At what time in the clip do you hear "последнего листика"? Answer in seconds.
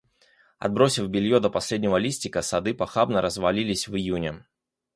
1.51-2.41